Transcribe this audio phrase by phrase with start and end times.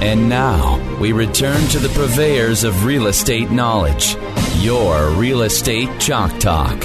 [0.00, 4.14] And now we return to the purveyors of real estate knowledge,
[4.58, 6.84] your Real Estate Chalk Talk.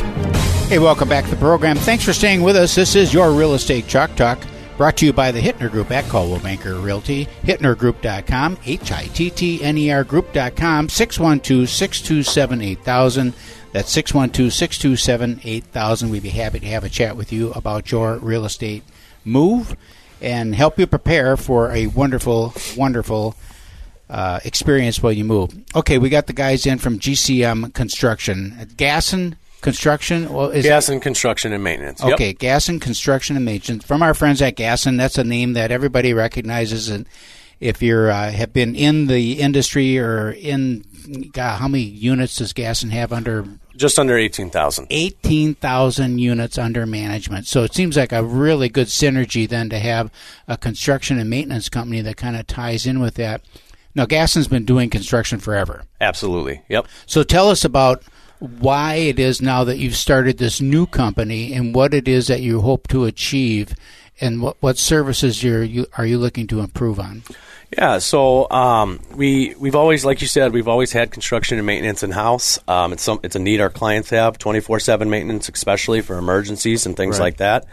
[0.69, 1.75] Hey, welcome back to the program.
[1.75, 2.75] Thanks for staying with us.
[2.75, 4.39] This is your Real Estate Chalk Talk,
[4.77, 13.33] brought to you by the Hittner Group at Coldwell Banker Realty, hittnergroup.com, H-I-T-T-N-E-R Group.com, 612-627-8000.
[13.73, 16.09] That's 612-627-8000.
[16.09, 18.83] We'd be happy to have a chat with you about your real estate
[19.25, 19.75] move
[20.21, 23.35] and help you prepare for a wonderful, wonderful
[24.09, 25.53] uh, experience while you move.
[25.75, 28.55] Okay, we got the guys in from GCM Construction.
[28.75, 30.31] Gassen Construction?
[30.33, 32.03] Well, is Gassen Construction and Maintenance.
[32.03, 32.13] Yep.
[32.13, 33.85] Okay, Gassen Construction and Maintenance.
[33.85, 36.89] From our friends at Gassen, that's a name that everybody recognizes.
[36.89, 37.07] And
[37.61, 40.83] if you uh, have been in the industry or in,
[41.31, 43.45] God, how many units does Gassen have under
[43.77, 44.87] Just under 18,000.
[44.89, 47.45] 18,000 units under management.
[47.45, 50.11] So it seems like a really good synergy then to have
[50.47, 53.43] a construction and maintenance company that kind of ties in with that.
[53.93, 55.83] Now, Gassen's been doing construction forever.
[55.99, 56.63] Absolutely.
[56.67, 56.87] Yep.
[57.05, 58.03] So tell us about
[58.39, 62.41] why it is now that you've started this new company and what it is that
[62.41, 63.75] you hope to achieve
[64.21, 67.23] and what, what services you're, you, are you looking to improve on?
[67.75, 72.03] Yeah, so um, we we've always, like you said, we've always had construction and maintenance
[72.03, 72.59] in house.
[72.67, 76.17] Um, it's some it's a need our clients have twenty four seven maintenance, especially for
[76.17, 77.27] emergencies and things Right.
[77.27, 77.65] like that.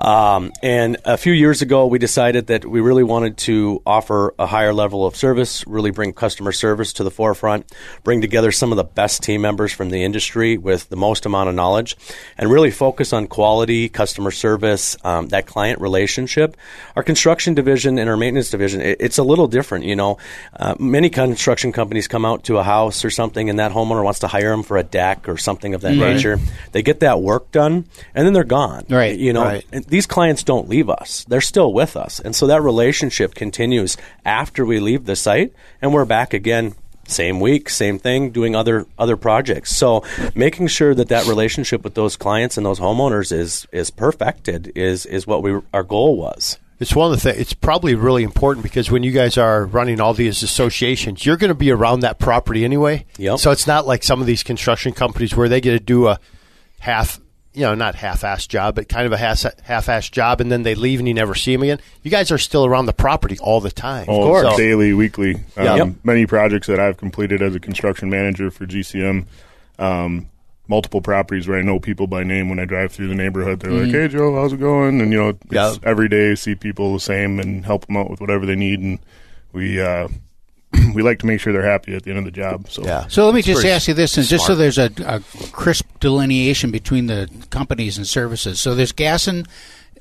[0.00, 4.46] Um, and a few years ago, we decided that we really wanted to offer a
[4.46, 7.70] higher level of service, really bring customer service to the forefront,
[8.02, 11.50] bring together some of the best team members from the industry with the most amount
[11.50, 11.96] of knowledge,
[12.38, 16.56] and really focus on quality, customer service, um, that client relationship.
[16.96, 19.84] Our construction division and our maintenance division, it, it's a little different.
[19.84, 20.16] You know,
[20.56, 24.20] uh, many construction companies come out to a house or something, and that homeowner wants
[24.20, 26.14] to hire them for a deck or something of that Right.
[26.14, 26.38] nature.
[26.72, 27.84] They get that work done,
[28.14, 28.86] and then they're gone.
[28.88, 29.64] Right, You know, right.
[29.90, 31.24] These clients don't leave us.
[31.28, 32.20] They're still with us.
[32.20, 35.52] And so that relationship continues after we leave the site
[35.82, 36.74] and we're back again
[37.06, 39.74] same week, same thing, doing other other projects.
[39.74, 44.72] So making sure that that relationship with those clients and those homeowners is is perfected
[44.76, 46.58] is is what we our goal was.
[46.78, 47.38] It's one of the things.
[47.38, 51.50] It's probably really important because when you guys are running all these associations, you're going
[51.50, 53.04] to be around that property anyway.
[53.18, 53.38] Yep.
[53.38, 56.18] So it's not like some of these construction companies where they get to do a
[56.78, 57.20] half,
[57.52, 60.74] you know, not half-ass job, but kind of a half, half-ass job, and then they
[60.74, 61.80] leave and you never see them again.
[62.02, 64.04] You guys are still around the property all the time.
[64.08, 65.34] Oh, So- daily, weekly.
[65.56, 65.88] Um, Yep.
[66.04, 69.26] Many projects that I've completed as a construction manager for GCM.
[69.78, 70.26] Um,
[70.68, 73.58] multiple properties where I know people by name when I drive through the neighborhood.
[73.58, 75.74] They're like, "Hey, Joe, how's it going?" And you know, it's Yeah.
[75.82, 78.78] every day see people the same and help them out with whatever they need.
[78.78, 79.00] And
[79.52, 80.06] we uh,
[80.94, 82.68] we like to make sure they're happy at the end of the job.
[82.68, 83.06] So yeah.
[83.08, 85.20] So let me It's just ask you this, and just so there's a, a
[85.52, 88.60] crisp delineation between the companies and services.
[88.60, 89.46] So there's Gassen,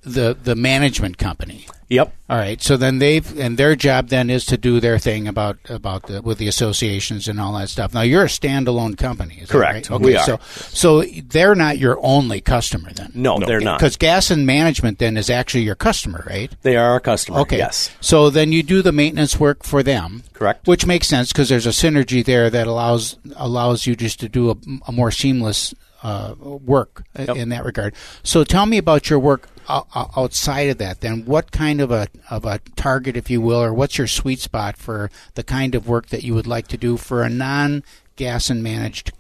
[0.01, 1.65] the the management company.
[1.89, 2.13] Yep.
[2.29, 2.61] All right.
[2.61, 6.21] So then they've and their job then is to do their thing about about the,
[6.21, 7.95] with the associations and all that stuff.
[7.95, 9.89] Now you're a standalone company, is that Correct.
[9.89, 9.95] right?
[9.95, 10.05] Okay.
[10.05, 10.23] We are.
[10.23, 10.39] So
[10.69, 13.11] so they're not your only customer then.
[13.15, 13.79] No, they're not.
[13.79, 16.51] Because Gassen Management then is actually your customer, right?
[16.61, 17.39] They are our customer.
[17.39, 17.57] Okay.
[17.57, 17.89] Yes.
[18.01, 20.21] So then you do the maintenance work for them.
[20.33, 20.67] Correct.
[20.67, 24.51] Which makes sense because there's a synergy there that allows allows you just to do
[24.51, 24.55] a,
[24.88, 25.73] a more seamless
[26.03, 27.35] uh, work Yep.
[27.35, 27.95] in that regard.
[28.23, 31.02] So tell me about your work o- o- outside of that.
[31.02, 34.40] Then, what kind of a of a target, if you will, or what's your sweet
[34.40, 37.84] spot for the kind of work that you would like to do for a non
[38.18, 39.12] Gassen managed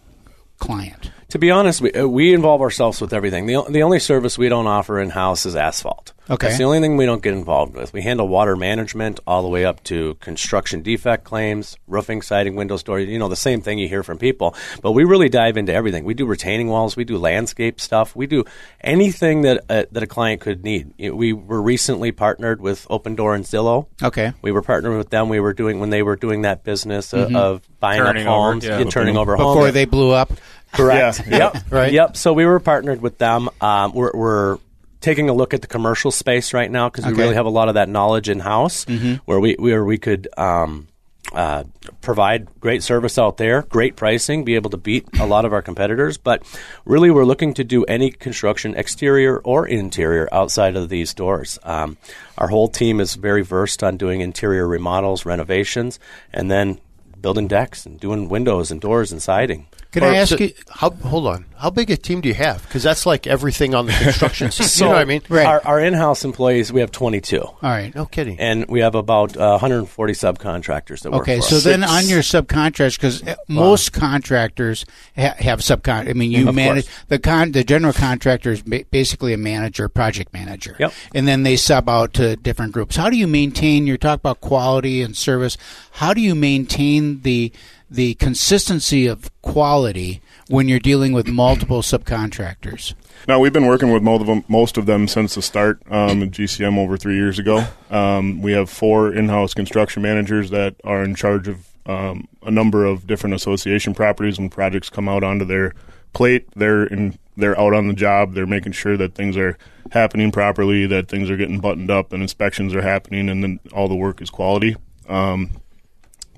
[0.57, 1.11] client?
[1.29, 3.45] To be honest, we, uh, we involve ourselves with everything.
[3.45, 6.13] The, the only service we don't offer in house is asphalt.
[6.29, 6.47] Okay.
[6.47, 7.91] That's the only thing we don't get involved with.
[7.91, 12.77] We handle water management all the way up to construction defect claims, roofing, siding, window
[12.77, 14.55] doors, you know, the same thing you hear from people.
[14.81, 16.03] But we really dive into everything.
[16.03, 18.43] We do retaining walls, we do landscape stuff, we do
[18.81, 20.93] anything that, uh, that a client could need.
[20.97, 23.87] We were recently partnered with Opendoor and Zillow.
[24.01, 24.33] Okay.
[24.41, 25.29] We were partnering with them.
[25.29, 28.51] We were doing when they were doing that business uh, of buying Turning up over,
[28.51, 28.79] homes yeah.
[28.79, 29.55] and turning over homes.
[29.55, 30.31] Before they blew up.
[30.73, 31.23] Correct.
[31.27, 31.37] Yeah.
[31.37, 31.63] Yep.
[31.71, 31.93] Right.
[31.93, 32.17] Yep.
[32.17, 33.49] So we were partnered with them.
[33.61, 34.57] Um, we're, we're
[35.01, 37.67] taking a look at the commercial space right now because we really have a lot
[37.69, 38.85] of that knowledge in house,
[39.25, 40.87] where we where we could um,
[41.33, 41.63] uh,
[42.01, 45.61] provide great service out there, great pricing, be able to beat a lot of our
[45.61, 46.17] competitors.
[46.17, 46.43] But
[46.85, 51.59] really, we're looking to do any construction, exterior or interior, outside of these doors.
[51.63, 51.97] Um,
[52.37, 55.99] our whole team is very versed on doing interior remodels, renovations,
[56.33, 56.79] and then
[57.21, 59.67] building decks and doing windows and doors and siding.
[59.91, 60.51] Can Or I ask so- you?
[60.69, 61.45] How, hold on.
[61.59, 62.61] How big a team do you have?
[62.63, 64.79] Because that's like everything on the construction side.
[64.79, 65.21] you know what I mean?
[65.27, 65.45] Right.
[65.45, 67.39] Our, our in-house employees, we have 22.
[67.41, 67.93] All right.
[67.93, 68.39] No kidding.
[68.39, 71.63] And we have about uh, 140 subcontractors that work Okay, for so us.
[71.65, 74.85] then on your subcontractors, because most contractors
[75.17, 76.09] ha- have subcon.
[76.09, 77.05] I mean, you Of manage course.
[77.09, 77.51] the con.
[77.51, 80.77] The general contractor is ba- basically a manager, project manager.
[80.79, 80.93] Yep.
[81.13, 82.95] And then they sub out to different groups.
[82.95, 83.85] How do you maintain?
[83.85, 85.57] You talk about quality and service.
[85.91, 87.51] How do you maintain the
[87.89, 92.93] the consistency of quality when you're dealing with multiple subcontractors?
[93.27, 94.03] Now we've been working with
[94.47, 97.65] most of them, since the start um, at GCM over three years ago.
[97.89, 102.85] Um, we have four in-house construction managers that are in charge of um, a number
[102.85, 104.39] of different association properties.
[104.39, 105.73] When projects come out onto their
[106.13, 108.33] plate, they're in, they're out on the job.
[108.33, 109.57] They're making sure that things are
[109.91, 113.87] happening properly, that things are getting buttoned up, and inspections are happening, and then all
[113.87, 114.75] the work is quality.
[115.07, 115.49] Um,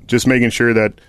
[0.07, 0.99] just making sure that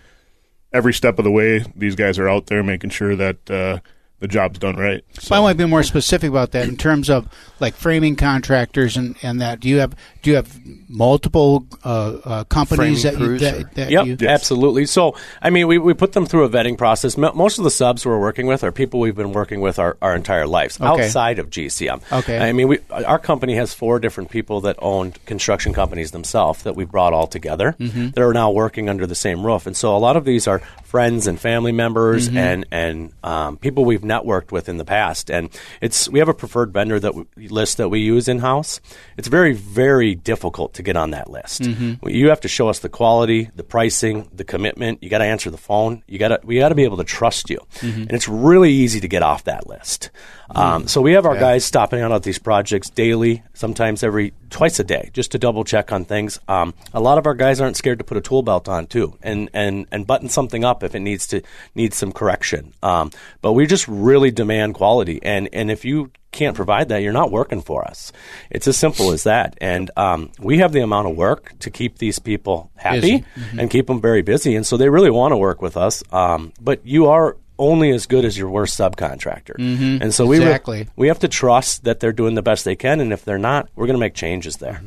[0.73, 3.79] every step of the way, these guys are out there making sure that uh,
[4.23, 5.05] the job's done right.
[5.19, 7.27] So I want to be more specific about that in terms of
[7.59, 9.59] like framing contractors and, and that.
[9.61, 10.59] Do you have do you have
[10.89, 14.29] multiple uh, uh, companies Framing that you, crews that, that Yep, you?
[14.29, 14.87] absolutely.
[14.87, 17.17] So, I mean, we, we put them through a vetting process.
[17.17, 20.15] Most of the subs we're working with are people we've been working with our, our
[20.15, 21.05] entire lives Okay.
[21.07, 22.01] outside of GCM.
[22.13, 22.39] Okay.
[22.39, 26.77] I mean, we, our company has four different people that owned construction companies themselves that
[26.77, 28.11] we brought all together Mm-hmm.
[28.11, 29.67] that are now working under the same roof.
[29.67, 32.37] And so a lot of these are friends and family members Mm-hmm.
[32.37, 35.31] and, and um, people we've networked with in the past.
[35.31, 35.49] And
[35.81, 38.79] it's we have a preferred vendor that we, list that we use in house.
[39.17, 41.63] It's very, very difficult to get on that list.
[41.63, 42.07] Mm-hmm.
[42.09, 45.03] You have to show us the quality, the pricing, the commitment.
[45.03, 46.03] You got to answer the phone.
[46.07, 48.03] You got to we got to be able to trust you, Mm-hmm.
[48.03, 50.11] and it's really easy to get off that list.
[50.55, 54.79] Um, so we have our guys stopping out at these projects daily, sometimes every twice
[54.81, 56.39] a day, just to double check on things.
[56.49, 59.17] Um, a lot of our guys aren't scared to put a tool belt on too,
[59.23, 61.43] and and and button something up if it needs to
[61.75, 62.73] needs some correction.
[62.83, 63.11] Um,
[63.41, 67.31] but we just really demand quality, and and if you can't provide that, you're not
[67.31, 68.11] working for us.
[68.51, 69.55] It's as simple as that.
[69.61, 73.61] And um, we have the amount of work to keep these people happy Mm-hmm.
[73.61, 74.57] and keep them very busy.
[74.57, 76.03] And so they really want to work with us.
[76.11, 79.57] Um, but you are only as good as your worst subcontractor.
[79.57, 80.03] Mm-hmm.
[80.03, 83.01] And so we, re- we have to trust that they're doing the best they can.
[83.01, 84.83] And if they're not, we're going to make changes there.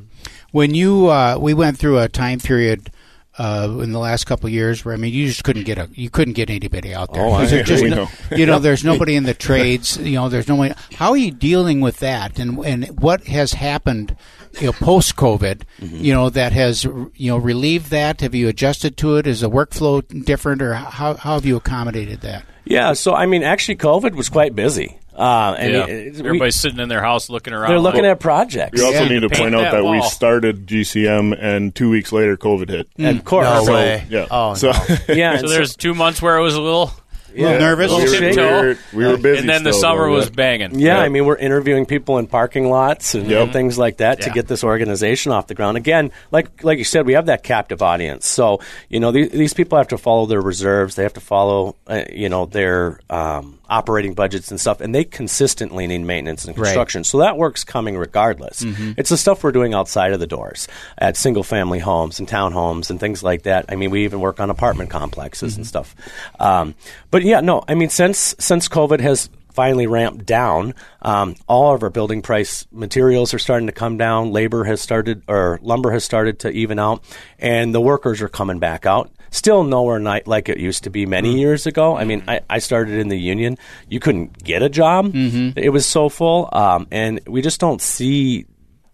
[0.52, 2.90] When you uh, we went through a time period.
[3.38, 5.90] Uh, in the last couple of years, where I mean, you just couldn't get a,
[5.94, 7.22] you couldn't get anybody out there.
[7.22, 8.08] Oh, I just no- know.
[8.32, 9.98] you know, there's nobody in the trades.
[9.98, 10.74] You know, there's nobody.
[10.94, 12.40] How are you dealing with that?
[12.40, 14.16] And and what has happened,
[14.62, 15.64] you know, post COVID?
[15.82, 15.98] Mm-hmm.
[15.98, 18.22] You know, that has you know relieved that.
[18.22, 19.28] Have you adjusted to it?
[19.28, 22.46] Is the workflow different, or how how have you accommodated that?
[22.66, 22.94] Yeah.
[22.94, 24.98] So, I mean, actually, COVID was quite busy.
[25.18, 25.86] Uh, and Yeah.
[25.86, 27.70] it- it- we- Everybody's sitting in their house looking around.
[27.70, 28.80] they're looking like, at projects.
[28.80, 29.08] We also Yeah.
[29.10, 32.70] need to Paint point out that that, we started GCM and two weeks later COVID
[32.70, 32.88] hit.
[33.00, 33.46] Of course.
[33.48, 34.04] No So- way.
[34.10, 34.26] Yeah.
[34.30, 34.72] Oh, so,
[35.08, 35.38] Yeah.
[35.38, 36.92] So and there's two months where it was a little,
[37.38, 37.92] A little nervous.
[37.92, 38.62] we, little were, we, tiptoe.
[38.62, 39.40] were, we were busy.
[39.40, 40.80] and then the still, summer though, was banging.
[40.80, 41.02] Yeah, Yeah.
[41.04, 43.44] I mean, we're interviewing people in parking lots and, Yep.
[43.44, 45.76] and things like that to get this organization off the ground.
[45.76, 48.26] Again, like like you said, we have that captive audience.
[48.26, 48.60] So
[48.90, 50.96] you know, these, these people have to follow their reserves.
[50.96, 55.04] They have to follow, uh, you know, their um, operating budgets and stuff, and they
[55.04, 56.66] consistently need maintenance and Right.
[56.66, 57.04] construction.
[57.04, 58.64] So that work's coming regardless.
[58.98, 60.68] It's the stuff we're doing outside of the doors
[60.98, 63.66] at single family homes and townhomes and things like that.
[63.70, 65.96] I mean, we even work on apartment complexes and stuff.
[66.40, 66.76] Um,
[67.12, 71.82] but yeah, no, I mean, since since COVID has finally ramped down, um, all of
[71.82, 74.32] our building price materials are starting to come down.
[74.32, 77.04] Labor has started, or lumber has started to even out,
[77.40, 79.10] and the workers are coming back out.
[79.32, 81.98] Still nowhere night like it used to be many years ago.
[81.98, 83.58] I mean, I, I started in the union.
[83.90, 85.12] You couldn't get a job.
[85.58, 88.46] It was so full, um, and we just don't see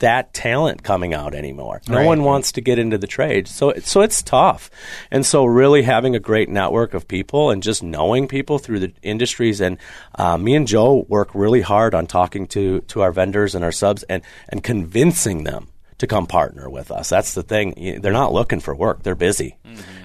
[0.01, 1.81] that talent coming out anymore.
[1.87, 2.05] No Right.
[2.05, 4.69] one wants to get into the trade, so so it's tough.
[5.09, 8.93] And so, really having a great network of people and just knowing people through the
[9.01, 9.61] industries.
[9.61, 9.77] And
[10.15, 13.71] uh, me and Joe work really hard on talking to to our vendors and our
[13.71, 17.09] subs and and convincing them to come partner with us.
[17.09, 17.99] That's the thing.
[18.01, 19.57] They're not looking for work; they're busy.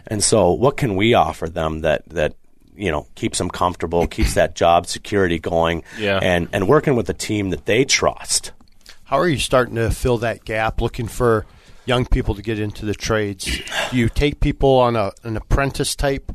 [0.06, 2.34] And so, what can we offer them that that
[2.76, 6.18] you know keeps them comfortable, keeps that job security going, Yeah.
[6.22, 8.52] and and working with a team that they trust.
[9.06, 11.46] How are you starting to fill that gap, looking for
[11.84, 13.44] young people to get into the trades?
[13.90, 16.32] Do you take people on a, an apprentice type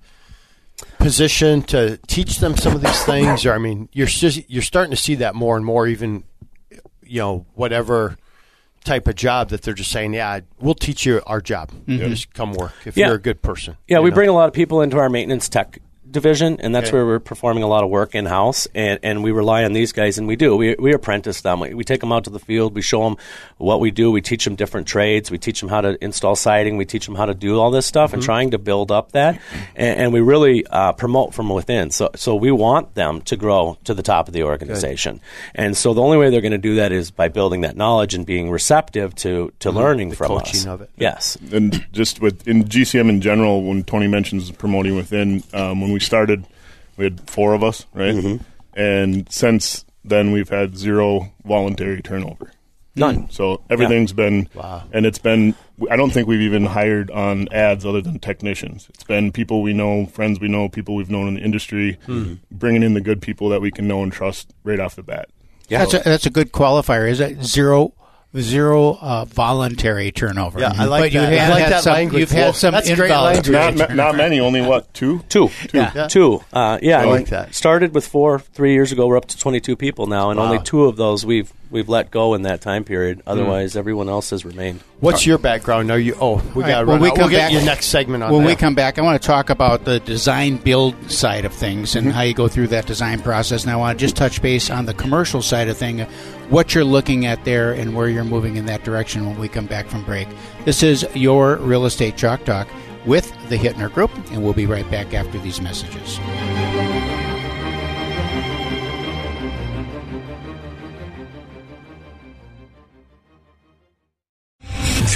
[0.98, 3.46] position to teach them some of these things?
[3.46, 4.08] Or, I mean, you're,
[4.48, 6.24] you're starting to see that more and more, even,
[7.04, 8.18] you know, whatever
[8.86, 11.70] type of job that they're just saying, "Yeah, we'll teach you our job.
[11.72, 12.10] Mm-hmm.
[12.10, 13.08] Just come work if Yeah.
[13.08, 14.16] you're a good person." Yeah, we know?
[14.16, 15.78] bring a lot of people into our maintenance tech
[16.12, 16.98] division, and that's Okay.
[16.98, 19.91] where we're performing a lot of work in house, and, and we rely on these
[19.94, 20.56] guys, and we do.
[20.56, 21.60] We, we apprentice them.
[21.62, 22.75] We, we take them out to the field.
[22.75, 23.18] We show them
[23.58, 24.12] what we do.
[24.12, 25.32] We teach them different trades.
[25.32, 26.77] We teach them how to install siding.
[26.77, 29.39] We teach them how to do all this stuff, and trying to build up that,
[29.75, 31.91] and, and we really uh, promote from within.
[31.91, 35.22] So, so we want them to grow to the top of the organization,
[35.56, 38.13] and so the only way they're going to do that is by building that knowledge
[38.13, 40.65] and being receptive to to learning The from coaching us.
[40.65, 40.89] of it.
[40.98, 41.38] Yes.
[41.51, 46.00] and just with in GCM in general, when Tony mentions promoting within, um, when we
[46.05, 46.46] started,
[46.98, 48.13] we had four of us, right?
[48.15, 48.43] Mm-hmm.
[48.79, 52.51] And since then, we've had zero voluntary turnover.
[52.96, 53.29] None.
[53.29, 54.84] So everything's been, Wow.
[54.91, 55.55] and it's been.
[55.89, 58.88] I don't think we've even hired on ads other than technicians.
[58.89, 62.34] It's been people we know, friends we know, people we've known in the industry, Hmm.
[62.51, 65.29] bringing in the good people that we can know and trust right off the bat.
[65.70, 67.10] Yeah, That's a, that's a good qualifier.
[67.10, 67.93] Is it zero
[68.38, 70.59] zero uh, voluntary turnover?
[70.59, 71.33] Yeah, I like but you that.
[71.33, 72.19] I like had that some, language.
[72.21, 75.19] You've had Well, some that's great involuntary Not ma- not many, only what two?
[75.29, 75.50] Two.
[75.73, 76.07] Yeah.
[76.07, 76.43] Two.
[76.53, 77.00] Uh, yeah.
[77.00, 77.53] I and like that.
[77.55, 79.07] Started with four three years ago.
[79.07, 80.45] We're up to 22 people now, and Wow.
[80.45, 83.20] only two of those we've we've let go in that time period.
[83.20, 83.24] Mm.
[83.28, 84.82] Otherwise, everyone else has remained.
[85.00, 85.90] What's your background?
[85.90, 86.16] Are you?
[86.20, 87.01] Oh, we got right, to when run.
[87.01, 87.16] we out.
[87.16, 88.48] come we'll get back- your next segment on When that.
[88.48, 92.08] we come back, I want to talk about the design build side of things and
[92.08, 92.16] mm-hmm.
[92.16, 93.63] how you go through that design process.
[93.63, 96.01] And I want to just touch base on the commercial side of thing,
[96.50, 99.66] what you're looking at there and where you're moving in that direction when we come
[99.66, 100.28] back from break.
[100.66, 102.68] This is your Real Estate Chalk Talk
[103.06, 106.20] with the Hittner Group, and we'll be right back after these messages.